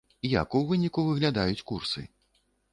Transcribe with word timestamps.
Як 0.41 0.57
у 0.59 0.61
выніку 0.71 1.05
выглядаюць 1.09 1.65
курсы? 1.73 2.09